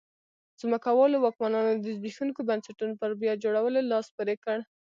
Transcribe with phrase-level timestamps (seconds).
[0.61, 4.57] ځمکوالو واکمنانو د زبېښونکو بنسټونو پر بیا جوړولو لاس پورې کړ.